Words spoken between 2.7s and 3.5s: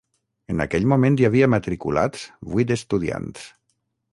estudiants.